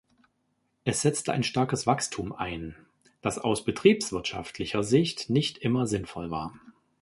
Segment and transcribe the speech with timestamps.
[0.83, 2.75] Es setzte ein starkes Wachstum ein,
[3.21, 6.59] das aus betriebswirtschaftlicher Sicht nicht immer sinnvoll war.